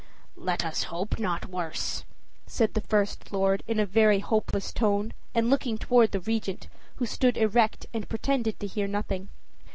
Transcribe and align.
"Let 0.41 0.65
us 0.65 0.85
hope 0.89 1.19
not 1.19 1.45
worse," 1.45 2.05
said 2.47 2.73
the 2.73 2.81
first 2.81 3.31
lord 3.31 3.61
in 3.67 3.79
a 3.79 3.85
very 3.85 4.17
hopeless 4.17 4.73
tone, 4.73 5.13
and 5.35 5.47
looking 5.47 5.77
toward 5.77 6.09
the 6.11 6.21
Regent, 6.21 6.69
who 6.95 7.05
stood 7.05 7.37
erect 7.37 7.85
and 7.93 8.09
pretended 8.09 8.59
to 8.61 8.65
hear 8.65 8.87
nothing. 8.87 9.29